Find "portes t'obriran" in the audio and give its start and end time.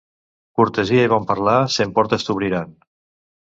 1.99-2.75